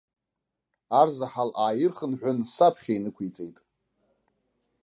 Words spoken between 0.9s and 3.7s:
Арзаҳал ааирхынҳәын, саԥхьа инықәиҵеит.